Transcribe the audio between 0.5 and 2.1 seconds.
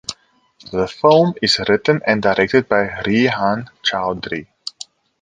The film is written